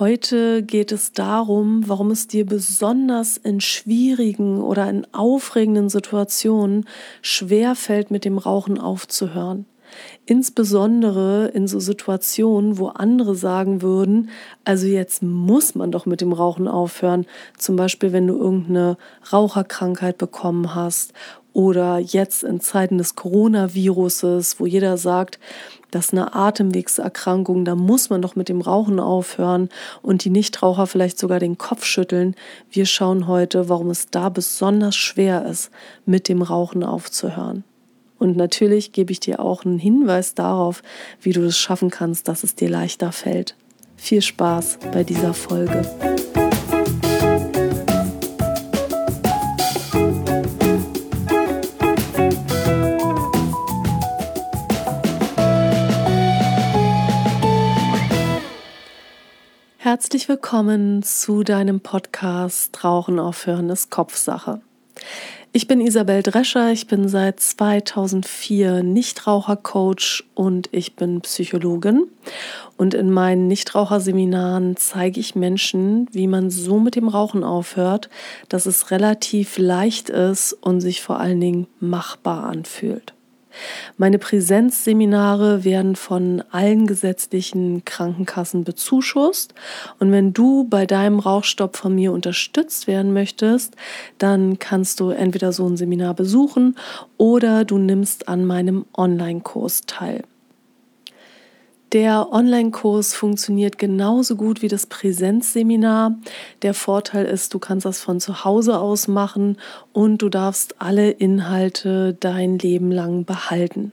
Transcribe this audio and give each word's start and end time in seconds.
Heute 0.00 0.62
geht 0.62 0.92
es 0.92 1.12
darum, 1.12 1.86
warum 1.86 2.10
es 2.10 2.26
dir 2.26 2.46
besonders 2.46 3.36
in 3.36 3.60
schwierigen 3.60 4.62
oder 4.62 4.88
in 4.88 5.06
aufregenden 5.12 5.90
Situationen 5.90 6.86
schwer 7.20 7.74
fällt, 7.74 8.10
mit 8.10 8.24
dem 8.24 8.38
Rauchen 8.38 8.78
aufzuhören. 8.78 9.66
Insbesondere 10.24 11.48
in 11.48 11.68
so 11.68 11.80
Situationen, 11.80 12.78
wo 12.78 12.86
andere 12.86 13.34
sagen 13.34 13.82
würden, 13.82 14.30
also 14.64 14.86
jetzt 14.86 15.22
muss 15.22 15.74
man 15.74 15.92
doch 15.92 16.06
mit 16.06 16.22
dem 16.22 16.32
Rauchen 16.32 16.66
aufhören. 16.66 17.26
Zum 17.58 17.76
Beispiel, 17.76 18.12
wenn 18.12 18.26
du 18.26 18.38
irgendeine 18.38 18.96
Raucherkrankheit 19.30 20.16
bekommen 20.16 20.74
hast 20.74 21.12
oder 21.52 21.98
jetzt 21.98 22.42
in 22.42 22.60
Zeiten 22.60 22.98
des 22.98 23.16
Coronaviruses, 23.16 24.60
wo 24.60 24.66
jeder 24.66 24.96
sagt, 24.96 25.38
das 25.90 26.06
ist 26.06 26.12
eine 26.12 26.34
Atemwegserkrankung, 26.34 27.64
da 27.64 27.74
muss 27.74 28.10
man 28.10 28.22
doch 28.22 28.36
mit 28.36 28.48
dem 28.48 28.60
Rauchen 28.60 29.00
aufhören 29.00 29.68
und 30.02 30.24
die 30.24 30.30
Nichtraucher 30.30 30.86
vielleicht 30.86 31.18
sogar 31.18 31.40
den 31.40 31.58
Kopf 31.58 31.84
schütteln. 31.84 32.36
Wir 32.70 32.86
schauen 32.86 33.26
heute, 33.26 33.68
warum 33.68 33.90
es 33.90 34.08
da 34.10 34.28
besonders 34.28 34.94
schwer 34.94 35.44
ist, 35.46 35.70
mit 36.06 36.28
dem 36.28 36.42
Rauchen 36.42 36.84
aufzuhören. 36.84 37.64
Und 38.18 38.36
natürlich 38.36 38.92
gebe 38.92 39.12
ich 39.12 39.20
dir 39.20 39.40
auch 39.40 39.64
einen 39.64 39.78
Hinweis 39.78 40.34
darauf, 40.34 40.82
wie 41.22 41.32
du 41.32 41.42
es 41.42 41.58
schaffen 41.58 41.90
kannst, 41.90 42.28
dass 42.28 42.44
es 42.44 42.54
dir 42.54 42.68
leichter 42.68 43.12
fällt. 43.12 43.56
Viel 43.96 44.22
Spaß 44.22 44.78
bei 44.92 45.04
dieser 45.04 45.34
Folge. 45.34 45.82
Herzlich 60.10 60.28
willkommen 60.28 61.04
zu 61.04 61.44
deinem 61.44 61.78
Podcast 61.78 62.82
Rauchen 62.82 63.20
aufhören 63.20 63.70
ist 63.70 63.92
Kopfsache. 63.92 64.60
Ich 65.52 65.68
bin 65.68 65.80
Isabel 65.80 66.24
Drescher, 66.24 66.72
ich 66.72 66.88
bin 66.88 67.08
seit 67.08 67.38
2004 67.38 68.82
Nichtrauchercoach 68.82 70.24
und 70.34 70.68
ich 70.72 70.96
bin 70.96 71.20
Psychologin. 71.20 72.08
Und 72.76 72.94
in 72.94 73.12
meinen 73.12 73.46
Nichtraucherseminaren 73.46 74.76
zeige 74.76 75.20
ich 75.20 75.36
Menschen, 75.36 76.08
wie 76.10 76.26
man 76.26 76.50
so 76.50 76.80
mit 76.80 76.96
dem 76.96 77.06
Rauchen 77.06 77.44
aufhört, 77.44 78.10
dass 78.48 78.66
es 78.66 78.90
relativ 78.90 79.58
leicht 79.58 80.10
ist 80.10 80.54
und 80.54 80.80
sich 80.80 81.02
vor 81.02 81.20
allen 81.20 81.40
Dingen 81.40 81.68
machbar 81.78 82.46
anfühlt. 82.46 83.14
Meine 83.96 84.18
Präsenzseminare 84.18 85.64
werden 85.64 85.96
von 85.96 86.42
allen 86.50 86.86
gesetzlichen 86.86 87.84
Krankenkassen 87.84 88.64
bezuschusst. 88.64 89.54
Und 89.98 90.12
wenn 90.12 90.32
du 90.32 90.64
bei 90.64 90.86
deinem 90.86 91.18
Rauchstopp 91.18 91.76
von 91.76 91.94
mir 91.94 92.12
unterstützt 92.12 92.86
werden 92.86 93.12
möchtest, 93.12 93.76
dann 94.18 94.58
kannst 94.58 95.00
du 95.00 95.10
entweder 95.10 95.52
so 95.52 95.66
ein 95.66 95.76
Seminar 95.76 96.14
besuchen 96.14 96.76
oder 97.16 97.64
du 97.64 97.78
nimmst 97.78 98.28
an 98.28 98.44
meinem 98.44 98.86
Online-Kurs 98.96 99.82
teil. 99.86 100.24
Der 101.92 102.28
Online-Kurs 102.30 103.14
funktioniert 103.14 103.76
genauso 103.76 104.36
gut 104.36 104.62
wie 104.62 104.68
das 104.68 104.86
Präsenzseminar. 104.86 106.14
Der 106.62 106.72
Vorteil 106.72 107.26
ist, 107.26 107.52
du 107.52 107.58
kannst 107.58 107.84
das 107.84 108.00
von 108.00 108.20
zu 108.20 108.44
Hause 108.44 108.78
aus 108.78 109.08
machen 109.08 109.56
und 109.92 110.22
du 110.22 110.28
darfst 110.28 110.80
alle 110.80 111.10
Inhalte 111.10 112.16
dein 112.20 112.58
Leben 112.60 112.92
lang 112.92 113.24
behalten. 113.24 113.90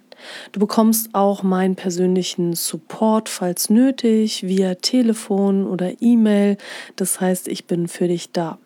Du 0.52 0.60
bekommst 0.60 1.10
auch 1.14 1.42
meinen 1.42 1.76
persönlichen 1.76 2.54
Support, 2.54 3.30
falls 3.30 3.72
nötig, 3.72 4.44
via 4.44 4.76
Telefon 4.76 5.66
oder 5.66 6.00
E-Mail. 6.00 6.58
Das 6.98 7.20
heißt, 7.20 7.48
ich 7.48 7.66
bin 7.66 7.88
für 7.88 8.08
dich 8.08 8.32
da. 8.32 8.60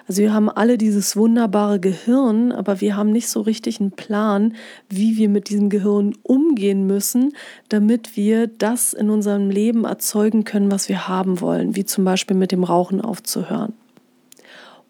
Also 0.08 0.22
wir 0.22 0.32
haben 0.32 0.48
alle 0.48 0.78
dieses 0.78 1.16
wunderbare 1.16 1.80
Gehirn, 1.80 2.52
aber 2.52 2.80
wir 2.80 2.96
haben 2.96 3.12
nicht 3.12 3.28
so 3.28 3.40
richtig 3.40 3.80
einen 3.80 3.92
Plan, 3.92 4.54
wie 4.88 5.16
wir 5.16 5.28
mit 5.28 5.48
diesem 5.48 5.68
Gehirn 5.70 6.14
umgehen 6.22 6.86
müssen, 6.86 7.32
damit 7.68 8.16
wir 8.16 8.46
das 8.46 8.92
in 8.92 9.10
unserem 9.10 9.50
Leben 9.50 9.84
erzeugen 9.84 10.44
können, 10.44 10.70
was 10.70 10.88
wir 10.88 11.08
haben 11.08 11.40
wollen, 11.40 11.76
wie 11.76 11.84
zum 11.84 12.04
Beispiel 12.04 12.36
mit 12.36 12.52
dem 12.52 12.64
Rauchen 12.64 13.00
aufzuhören. 13.00 13.72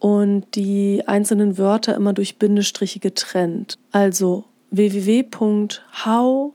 und 0.00 0.44
die 0.56 1.04
einzelnen 1.06 1.56
Wörter 1.56 1.94
immer 1.94 2.14
durch 2.14 2.36
Bindestriche 2.36 2.98
getrennt. 2.98 3.78
Also 3.92 4.42
www.how-to- 4.72 6.52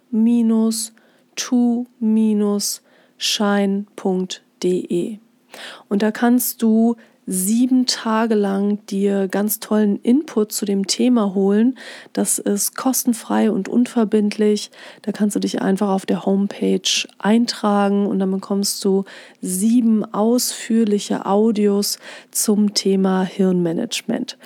shine.de. 3.21 5.17
Und 5.89 6.01
da 6.01 6.11
kannst 6.11 6.61
du 6.61 6.95
sieben 7.27 7.85
Tage 7.85 8.33
lang 8.33 8.83
dir 8.87 9.27
ganz 9.27 9.59
tollen 9.59 10.01
Input 10.01 10.51
zu 10.51 10.65
dem 10.65 10.87
Thema 10.87 11.35
holen. 11.35 11.77
Das 12.13 12.39
ist 12.39 12.75
kostenfrei 12.75 13.51
und 13.51 13.69
unverbindlich. 13.69 14.71
Da 15.03 15.11
kannst 15.11 15.35
du 15.35 15.39
dich 15.39 15.61
einfach 15.61 15.89
auf 15.89 16.05
der 16.05 16.25
Homepage 16.25 16.81
eintragen 17.19 18.07
und 18.07 18.19
dann 18.19 18.31
bekommst 18.31 18.83
du 18.83 19.05
sieben 19.39 20.03
ausführliche 20.03 21.25
Audios 21.27 21.99
zum 22.31 22.73
Thema 22.73 23.23
Hirnmanagement. 23.23 24.37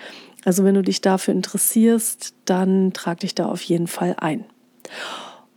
Also 0.44 0.64
wenn 0.66 0.76
du 0.76 0.84
dich 0.84 1.00
dafür 1.02 1.34
interessierst, 1.34 2.36
dann 2.44 2.92
trag 2.94 3.22
dich 3.22 3.34
da 3.34 3.48
auf 3.48 3.62
jeden 3.62 3.88
Fall 3.88 4.16
ein. 4.20 4.44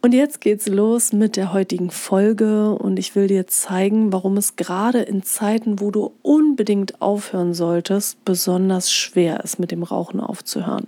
Und 0.01 0.15
jetzt 0.15 0.41
geht's 0.41 0.69
los 0.69 1.13
mit 1.13 1.37
der 1.37 1.53
heutigen 1.53 1.91
Folge 1.91 2.71
und 2.71 3.01
ich 3.01 3.17
will 3.17 3.27
dir 3.27 3.49
zeigen, 3.49 4.13
warum 4.13 4.37
es 4.37 4.55
gerade 4.55 5.01
in 5.01 5.25
Zeiten, 5.25 5.81
wo 5.81 5.91
du 5.91 6.13
unbedingt 6.23 7.03
aufhören 7.03 7.53
solltest, 7.53 8.25
besonders 8.25 8.93
schwer 8.93 9.43
ist, 9.43 9.59
mit 9.59 9.73
dem 9.73 9.83
Rauchen 9.83 10.21
aufzuhören. 10.21 10.87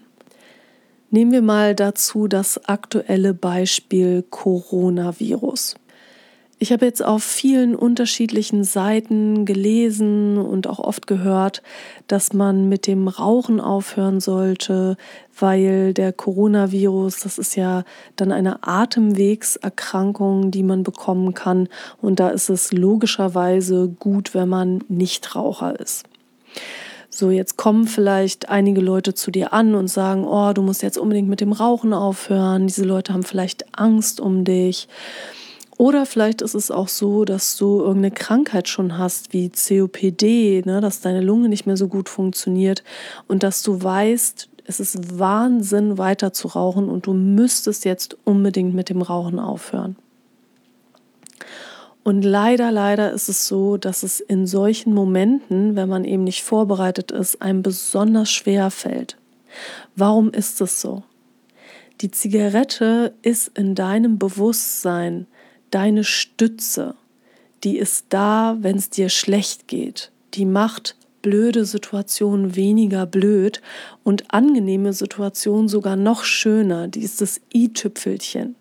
Nehmen 1.10 1.32
wir 1.32 1.42
mal 1.42 1.74
dazu 1.74 2.28
das 2.28 2.68
aktuelle 2.68 3.34
Beispiel 3.34 4.22
Coronavirus. 4.30 5.74
Ich 6.62 6.72
habe 6.72 6.84
jetzt 6.84 7.02
auf 7.02 7.24
vielen 7.24 7.74
unterschiedlichen 7.74 8.64
Seiten 8.64 9.46
gelesen 9.46 10.36
und 10.36 10.66
auch 10.66 10.78
oft 10.78 11.06
gehört, 11.06 11.62
dass 12.06 12.34
man 12.34 12.68
mit 12.68 12.86
dem 12.86 13.08
Rauchen 13.08 13.62
aufhören 13.62 14.20
sollte, 14.20 14.98
weil 15.38 15.94
der 15.94 16.12
Coronavirus, 16.12 17.20
das 17.20 17.38
ist 17.38 17.56
ja 17.56 17.84
dann 18.16 18.30
eine 18.30 18.62
Atemwegserkrankung, 18.62 20.50
die 20.50 20.62
man 20.62 20.82
bekommen 20.82 21.32
kann. 21.32 21.66
Und 22.02 22.20
da 22.20 22.28
ist 22.28 22.50
es 22.50 22.72
logischerweise 22.72 23.88
gut, 23.98 24.34
wenn 24.34 24.50
man 24.50 24.84
Nichtraucher 24.88 25.80
ist. 25.80 26.04
So, 27.08 27.30
jetzt 27.30 27.56
kommen 27.56 27.86
vielleicht 27.86 28.50
einige 28.50 28.82
Leute 28.82 29.14
zu 29.14 29.30
dir 29.30 29.54
an 29.54 29.74
und 29.74 29.88
sagen, 29.88 30.26
oh, 30.26 30.52
du 30.52 30.60
musst 30.60 30.82
jetzt 30.82 30.98
unbedingt 30.98 31.30
mit 31.30 31.40
dem 31.40 31.52
Rauchen 31.52 31.94
aufhören. 31.94 32.66
Diese 32.66 32.84
Leute 32.84 33.14
haben 33.14 33.22
vielleicht 33.22 33.78
Angst 33.78 34.20
um 34.20 34.44
dich. 34.44 34.88
Oder 35.80 36.04
vielleicht 36.04 36.42
ist 36.42 36.52
es 36.52 36.70
auch 36.70 36.88
so, 36.88 37.24
dass 37.24 37.56
du 37.56 37.78
irgendeine 37.78 38.10
Krankheit 38.10 38.68
schon 38.68 38.98
hast, 38.98 39.32
wie 39.32 39.48
COPD, 39.48 40.62
ne, 40.66 40.82
dass 40.82 41.00
deine 41.00 41.22
Lunge 41.22 41.48
nicht 41.48 41.64
mehr 41.64 41.78
so 41.78 41.88
gut 41.88 42.10
funktioniert 42.10 42.84
und 43.28 43.42
dass 43.42 43.62
du 43.62 43.82
weißt, 43.82 44.50
es 44.66 44.78
ist 44.78 45.18
Wahnsinn, 45.18 45.96
weiter 45.96 46.34
zu 46.34 46.48
rauchen 46.48 46.90
und 46.90 47.06
du 47.06 47.14
müsstest 47.14 47.86
jetzt 47.86 48.18
unbedingt 48.24 48.74
mit 48.74 48.90
dem 48.90 49.00
Rauchen 49.00 49.38
aufhören. 49.38 49.96
Und 52.04 52.26
leider, 52.26 52.70
leider 52.70 53.12
ist 53.12 53.30
es 53.30 53.48
so, 53.48 53.78
dass 53.78 54.02
es 54.02 54.20
in 54.20 54.46
solchen 54.46 54.92
Momenten, 54.92 55.76
wenn 55.76 55.88
man 55.88 56.04
eben 56.04 56.24
nicht 56.24 56.42
vorbereitet 56.42 57.10
ist, 57.10 57.40
einem 57.40 57.62
besonders 57.62 58.30
schwer 58.30 58.70
fällt. 58.70 59.16
Warum 59.96 60.30
ist 60.30 60.60
es 60.60 60.78
so? 60.78 61.04
Die 62.02 62.10
Zigarette 62.10 63.14
ist 63.22 63.56
in 63.56 63.74
deinem 63.74 64.18
Bewusstsein 64.18 65.26
deine 65.70 66.04
Stütze, 66.04 66.94
die 67.64 67.78
ist 67.78 68.06
da, 68.08 68.56
wenn 68.60 68.76
es 68.76 68.90
dir 68.90 69.08
schlecht 69.08 69.68
geht. 69.68 70.10
Die 70.34 70.44
macht 70.44 70.96
blöde 71.22 71.64
Situationen 71.64 72.56
weniger 72.56 73.06
blöd 73.06 73.60
und 74.04 74.32
angenehme 74.32 74.92
Situationen 74.92 75.68
sogar 75.68 75.96
noch 75.96 76.24
schöner. 76.24 76.88
Die 76.88 77.02
ist 77.02 77.20
das 77.20 77.40
i-Tüpfelchen. 77.52 78.56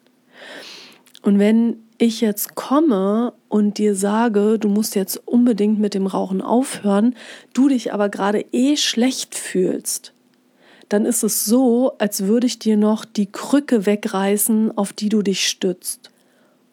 Und 1.22 1.40
wenn 1.40 1.78
ich 1.98 2.22
jetzt 2.22 2.56
komme 2.56 3.34
und 3.50 3.78
dir 3.78 3.96
sage, 3.96 4.58
du 4.58 4.70
musst 4.70 4.96
jetzt 4.96 5.22
unbedingt 5.28 5.80
mit 5.80 5.94
dem 5.94 6.08
Rauchen 6.08 6.42
aufhören, 6.42 7.16
du 7.54 7.68
dich 7.68 7.94
aber 7.94 8.10
gerade 8.10 8.46
eh 8.52 8.78
schlecht 8.78 9.36
fühlst, 9.36 10.14
dann 10.88 11.06
ist 11.06 11.24
es 11.24 11.46
so, 11.46 11.94
als 12.00 12.24
würde 12.24 12.48
ich 12.48 12.58
dir 12.58 12.78
noch 12.78 13.06
die 13.06 13.32
Krücke 13.32 13.86
wegreißen, 13.86 14.76
auf 14.78 14.92
die 14.94 15.10
du 15.10 15.22
dich 15.22 15.48
stützt. 15.48 16.09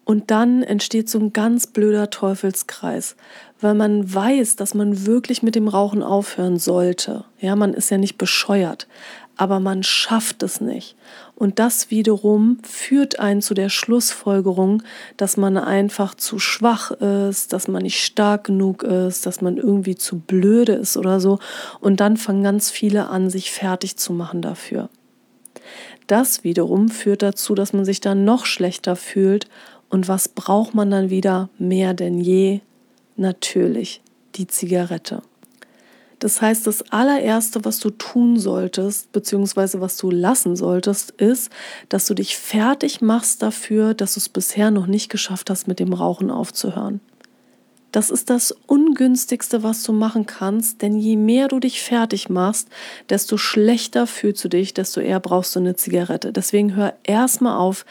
Und 0.07 0.31
dann 0.31 0.63
entsteht 0.63 1.11
so 1.11 1.19
ein 1.19 1.33
ganz 1.33 1.67
blöder 1.67 2.11
Teufelskreis, 2.11 3.17
weil 3.61 3.75
man 3.75 4.15
weiß, 4.15 4.55
dass 4.55 4.73
man 4.73 5.05
wirklich 5.05 5.43
mit 5.43 5.57
dem 5.57 5.67
Rauchen 5.67 6.01
aufhören 6.01 6.61
sollte. 6.61 7.25
Ja, 7.41 7.57
man 7.57 7.75
ist 7.75 7.91
ja 7.91 7.99
nicht 7.99 8.17
bescheuert, 8.17 8.87
aber 9.37 9.59
man 9.59 9.83
schafft 9.83 10.45
es 10.45 10.61
nicht. 10.61 10.95
Und 11.35 11.59
das 11.59 11.91
wiederum 11.91 12.59
führt 12.63 13.19
einen 13.19 13.43
zu 13.43 13.53
der 13.53 13.69
Schlussfolgerung, 13.69 14.85
dass 15.17 15.37
man 15.37 15.57
einfach 15.57 16.15
zu 16.15 16.39
schwach 16.39 16.93
ist, 16.93 17.53
dass 17.53 17.67
man 17.67 17.83
nicht 17.83 18.01
stark 18.01 18.45
genug 18.45 18.85
ist, 18.85 19.27
dass 19.27 19.41
man 19.41 19.57
irgendwie 19.57 19.97
zu 19.97 20.21
blöde 20.21 20.75
ist 20.75 20.97
oder 20.97 21.19
so. 21.19 21.41
Und 21.81 21.99
dann 21.99 22.17
fangen 22.17 22.45
ganz 22.45 22.71
viele 22.71 23.09
an, 23.09 23.29
sich 23.29 23.51
fertig 23.51 23.97
zu 23.97 24.13
machen 24.13 24.41
dafür. 24.41 24.89
Das 26.07 26.45
wiederum 26.45 26.89
führt 26.89 27.23
dazu, 27.23 27.57
dass 27.57 27.73
man 27.73 27.85
sich 27.85 28.01
dann 28.01 28.25
noch 28.25 28.47
schlechter 28.47 28.95
fühlt 28.95 29.49
und 29.89 30.09
was 30.09 30.29
braucht 30.29 30.75
man 30.75 30.91
dann 30.91 31.11
wieder 31.11 31.49
mehr 31.59 31.95
denn 31.95 32.21
je? 32.21 32.61
Natürlich 33.17 34.03
die 34.35 34.47
Zigarette. 34.47 35.23
Das 36.19 36.41
heißt, 36.41 36.67
das 36.67 36.91
allererste, 36.91 37.65
was 37.65 37.79
du 37.79 37.91
tun 37.91 38.39
solltest, 38.39 39.13
beziehungsweise 39.13 39.81
was 39.81 39.99
du 39.99 40.11
lassen 40.11 40.57
solltest, 40.57 41.11
ist, 41.13 41.51
dass 41.91 42.07
du 42.07 42.15
dich 42.15 42.37
fertig 42.37 43.03
machst 43.03 43.43
dafür, 43.43 43.93
dass 43.93 44.15
du 44.15 44.21
es 44.21 44.29
bisher 44.31 44.71
noch 44.71 44.87
nicht 44.87 45.11
geschafft 45.11 45.51
hast, 45.51 45.69
mit 45.69 45.79
dem 45.79 45.93
Rauchen 45.93 46.31
aufzuhören. 46.31 47.01
Das 47.93 48.11
ist 48.11 48.29
das 48.29 48.55
Ungünstigste, 48.67 49.63
was 49.63 49.83
du 49.83 49.93
machen 49.93 50.27
kannst, 50.27 50.83
denn 50.83 50.97
je 50.97 51.17
mehr 51.17 51.49
du 51.49 51.61
dich 51.61 51.83
fertig 51.83 52.29
machst, 52.29 52.69
desto 53.09 53.37
schlechter 53.37 54.07
fühlst 54.07 54.45
du 54.45 54.49
dich, 54.49 54.75
desto 54.75 55.01
eher 55.01 55.21
brauchst 55.21 55.55
du 55.55 55.61
eine 55.61 55.77
Zigarette. 55.77 56.33
Deswegen 56.33 56.75
hör 56.77 56.95
erstmal 57.05 57.57
auf, 57.57 57.87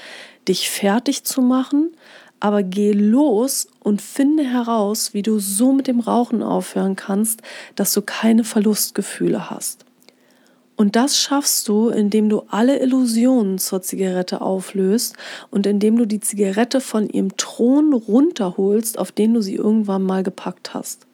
dich 0.47 0.69
fertig 0.69 1.23
zu 1.23 1.41
machen, 1.41 1.91
aber 2.39 2.63
geh 2.63 2.91
los 2.91 3.67
und 3.79 4.01
finde 4.01 4.43
heraus, 4.43 5.13
wie 5.13 5.21
du 5.21 5.39
so 5.39 5.73
mit 5.73 5.87
dem 5.87 5.99
Rauchen 5.99 6.43
aufhören 6.43 6.95
kannst, 6.95 7.41
dass 7.75 7.93
du 7.93 8.01
keine 8.01 8.43
Verlustgefühle 8.43 9.49
hast. 9.49 9.85
Und 10.75 10.97
das 10.97 11.17
schaffst 11.17 11.67
du, 11.69 11.89
indem 11.89 12.27
du 12.27 12.43
alle 12.49 12.79
Illusionen 12.79 13.57
zur 13.59 13.81
Zigarette 13.81 14.41
auflöst 14.41 15.15
und 15.49 15.65
indem 15.65 15.97
du 15.97 16.05
die 16.05 16.19
Zigarette 16.19 16.81
von 16.81 17.09
ihrem 17.09 17.37
Thron 17.37 17.93
runterholst, 17.93 18.99
auf 18.99 19.11
den 19.13 19.33
du 19.33 19.41
sie 19.41 19.55
irgendwann 19.55 20.03
mal 20.03 20.23
gepackt 20.23 20.73
hast. 20.73 21.07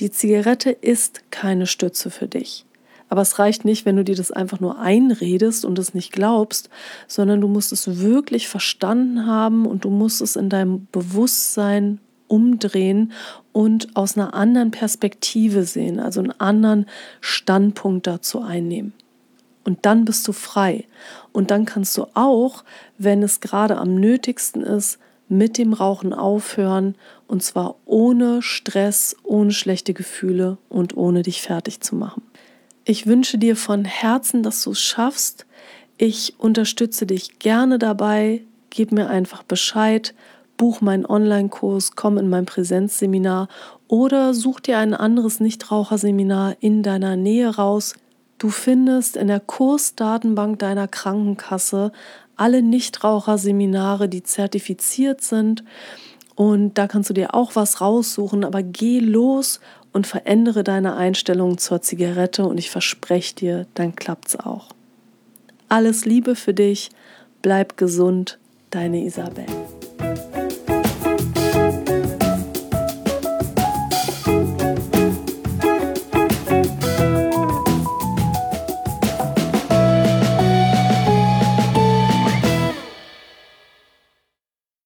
Die 0.00 0.10
Zigarette 0.10 0.70
ist 0.70 1.30
keine 1.30 1.66
Stütze 1.66 2.10
für 2.10 2.26
dich. 2.26 2.64
Aber 3.08 3.22
es 3.22 3.38
reicht 3.38 3.64
nicht, 3.64 3.86
wenn 3.86 3.96
du 3.96 4.04
dir 4.04 4.16
das 4.16 4.30
einfach 4.30 4.60
nur 4.60 4.78
einredest 4.78 5.64
und 5.64 5.78
es 5.78 5.94
nicht 5.94 6.12
glaubst, 6.12 6.68
sondern 7.06 7.40
du 7.40 7.48
musst 7.48 7.72
es 7.72 8.00
wirklich 8.00 8.48
verstanden 8.48 9.26
haben 9.26 9.66
und 9.66 9.84
du 9.84 9.90
musst 9.90 10.20
es 10.20 10.36
in 10.36 10.48
deinem 10.48 10.86
Bewusstsein 10.92 12.00
umdrehen 12.26 13.12
und 13.52 13.96
aus 13.96 14.16
einer 14.16 14.34
anderen 14.34 14.70
Perspektive 14.70 15.64
sehen, 15.64 15.98
also 15.98 16.20
einen 16.20 16.38
anderen 16.38 16.86
Standpunkt 17.20 18.06
dazu 18.06 18.42
einnehmen. 18.42 18.92
Und 19.64 19.84
dann 19.84 20.04
bist 20.04 20.26
du 20.28 20.32
frei. 20.32 20.86
Und 21.32 21.50
dann 21.50 21.64
kannst 21.64 21.96
du 21.98 22.06
auch, 22.14 22.64
wenn 22.96 23.22
es 23.22 23.40
gerade 23.40 23.76
am 23.76 23.94
nötigsten 23.96 24.62
ist, 24.62 24.98
mit 25.28 25.58
dem 25.58 25.74
Rauchen 25.74 26.14
aufhören 26.14 26.94
und 27.26 27.42
zwar 27.42 27.76
ohne 27.84 28.40
Stress, 28.40 29.14
ohne 29.24 29.52
schlechte 29.52 29.92
Gefühle 29.92 30.56
und 30.70 30.96
ohne 30.96 31.22
dich 31.22 31.42
fertig 31.42 31.80
zu 31.80 31.96
machen. 31.96 32.22
Ich 32.90 33.06
wünsche 33.06 33.36
dir 33.36 33.54
von 33.54 33.84
Herzen, 33.84 34.42
dass 34.42 34.64
du 34.64 34.70
es 34.70 34.80
schaffst. 34.80 35.44
Ich 35.98 36.36
unterstütze 36.38 37.04
dich 37.04 37.38
gerne 37.38 37.78
dabei. 37.78 38.40
Gib 38.70 38.92
mir 38.92 39.10
einfach 39.10 39.42
Bescheid. 39.42 40.14
Buch 40.56 40.80
meinen 40.80 41.04
Online-Kurs, 41.04 41.96
komm 41.96 42.16
in 42.16 42.30
mein 42.30 42.46
Präsenzseminar 42.46 43.48
oder 43.88 44.32
such 44.32 44.60
dir 44.60 44.78
ein 44.78 44.94
anderes 44.94 45.38
Nichtraucherseminar 45.38 46.56
in 46.60 46.82
deiner 46.82 47.16
Nähe 47.16 47.54
raus. 47.54 47.94
Du 48.38 48.48
findest 48.48 49.18
in 49.18 49.26
der 49.26 49.40
Kursdatenbank 49.40 50.58
deiner 50.58 50.88
Krankenkasse 50.88 51.92
alle 52.36 52.62
Nichtraucherseminare, 52.62 54.08
die 54.08 54.22
zertifiziert 54.22 55.20
sind. 55.20 55.62
Und 56.36 56.78
da 56.78 56.86
kannst 56.86 57.10
du 57.10 57.14
dir 57.14 57.34
auch 57.34 57.54
was 57.54 57.82
raussuchen, 57.82 58.44
aber 58.44 58.62
geh 58.62 59.00
los 59.00 59.60
und 59.92 60.06
verändere 60.06 60.64
deine 60.64 60.96
Einstellung 60.96 61.58
zur 61.58 61.82
Zigarette 61.82 62.46
und 62.46 62.58
ich 62.58 62.70
verspreche 62.70 63.34
dir, 63.34 63.66
dann 63.74 63.96
klappt's 63.96 64.36
auch. 64.36 64.68
Alles 65.68 66.04
Liebe 66.04 66.34
für 66.34 66.54
dich, 66.54 66.90
bleib 67.42 67.76
gesund, 67.76 68.38
deine 68.70 69.04
Isabel. 69.04 69.46